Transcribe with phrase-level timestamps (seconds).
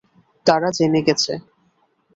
[0.45, 1.33] তারা জেনে গেছে।